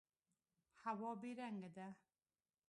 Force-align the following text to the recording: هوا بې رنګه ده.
هوا 0.83 1.11
بې 1.21 1.31
رنګه 1.39 1.69
ده. 1.75 1.87